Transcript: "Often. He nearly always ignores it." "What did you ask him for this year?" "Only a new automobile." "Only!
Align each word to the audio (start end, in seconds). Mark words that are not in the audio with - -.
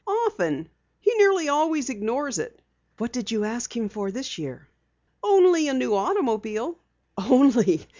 "Often. 0.07 0.67
He 0.99 1.13
nearly 1.19 1.47
always 1.47 1.87
ignores 1.91 2.39
it." 2.39 2.59
"What 2.97 3.13
did 3.13 3.29
you 3.29 3.43
ask 3.43 3.77
him 3.77 3.87
for 3.87 4.09
this 4.09 4.39
year?" 4.39 4.67
"Only 5.21 5.67
a 5.67 5.75
new 5.75 5.93
automobile." 5.93 6.79
"Only! 7.19 7.85